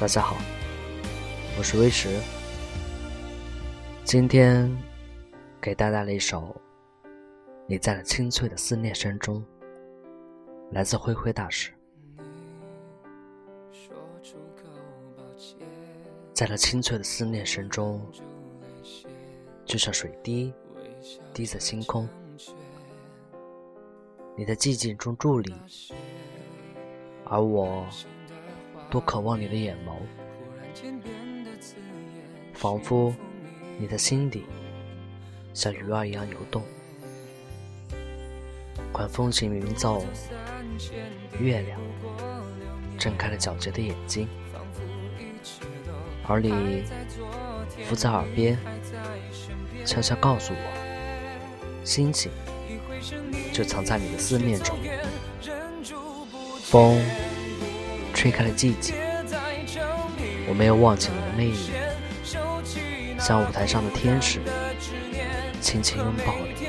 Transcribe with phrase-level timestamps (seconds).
[0.00, 0.36] 大家好，
[1.58, 2.20] 我是威石。
[4.04, 4.70] 今天
[5.60, 6.56] 给大家带来一首
[7.66, 9.42] 《你在那清脆的思念声中》，
[10.70, 11.72] 来自灰灰大师。
[16.32, 18.00] 在那清脆的思念声中，
[19.64, 20.54] 就像水滴
[21.34, 22.08] 滴在星空。
[24.36, 25.52] 你在寂静中伫立，
[27.24, 27.84] 而我。
[28.90, 29.92] 多渴望你的眼眸，
[32.54, 33.14] 仿佛
[33.78, 34.46] 你的心底
[35.52, 36.62] 像鱼儿一样游动。
[38.90, 40.04] 管风行云奏，
[41.38, 41.78] 月亮
[42.98, 44.26] 睁开了皎洁的眼睛，
[46.26, 46.84] 而你
[47.84, 48.58] 伏在耳边，
[49.84, 52.32] 悄悄告诉我，心情
[53.52, 54.76] 就藏在你的思念中。
[56.62, 56.98] 风。
[58.18, 58.96] 吹开了寂静，
[60.48, 61.70] 我没有忘记你的魅力，
[63.16, 64.40] 像舞台上的天使，
[65.60, 66.66] 轻轻拥抱你。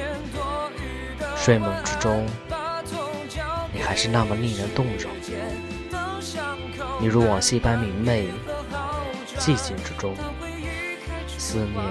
[1.35, 2.23] 睡梦之中，
[3.73, 5.11] 你还是那么令人动容。
[7.01, 8.27] 你如往昔般明媚，
[9.39, 10.15] 寂静之中，
[11.35, 11.83] 思念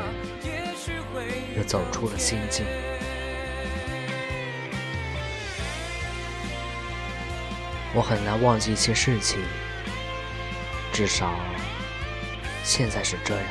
[1.56, 2.64] 又走出了心境。
[7.94, 9.40] 我很难忘记一些事情，
[10.92, 11.34] 至少
[12.62, 13.50] 现在是这样的。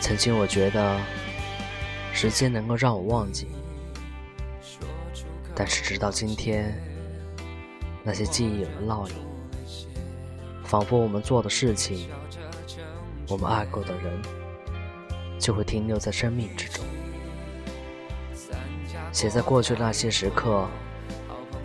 [0.00, 0.98] 曾经我觉得
[2.12, 3.48] 时间能够让我忘记，
[5.54, 6.74] 但是直到今天，
[8.02, 9.14] 那些记忆有了烙印，
[10.64, 12.08] 仿佛我们做的事情，
[13.28, 14.22] 我们爱过的人，
[15.38, 16.82] 就会停留在生命之中，
[19.12, 20.66] 写在过去的那些时刻。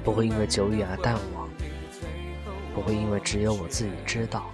[0.04, 1.50] 不会因为久远而淡忘，
[2.76, 4.52] 不会因为只有我自己知道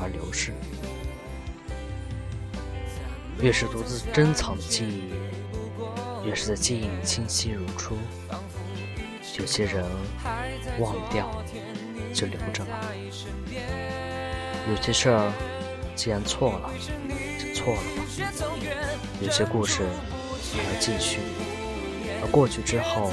[0.00, 0.54] 而流逝。
[3.42, 5.12] 越是独自珍藏的记忆，
[6.26, 7.96] 越是在记忆里清晰如初。
[9.38, 9.84] 有些人
[10.78, 11.30] 忘掉
[12.14, 12.80] 就留着吧，
[14.70, 15.30] 有些事儿
[15.94, 16.70] 既然错了
[17.38, 18.40] 就错了吧，
[19.20, 19.82] 有些故事
[20.54, 21.18] 还要继续，
[22.22, 23.12] 而过去之后。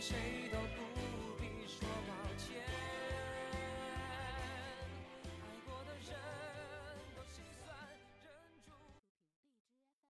[0.00, 0.16] 谁
[0.52, 0.87] 都不